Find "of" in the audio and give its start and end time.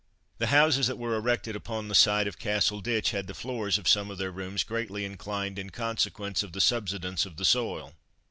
2.25-2.39, 3.77-3.87, 4.09-4.17, 6.41-6.53, 7.27-7.37